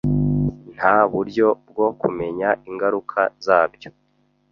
Nta 0.75 0.95
buryo 1.11 1.47
bwo 1.69 1.87
kumenya 2.01 2.49
ingaruka 2.69 3.19
zabyo. 3.45 3.89